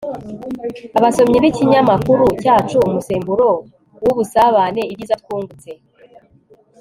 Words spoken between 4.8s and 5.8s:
ibyiza twungutse